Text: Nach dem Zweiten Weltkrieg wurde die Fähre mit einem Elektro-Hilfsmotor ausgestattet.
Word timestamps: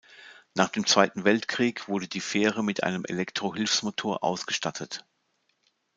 Nach 0.55 0.69
dem 0.69 0.87
Zweiten 0.87 1.25
Weltkrieg 1.25 1.87
wurde 1.87 2.07
die 2.07 2.21
Fähre 2.21 2.63
mit 2.63 2.81
einem 2.81 3.05
Elektro-Hilfsmotor 3.05 4.23
ausgestattet. 4.23 5.05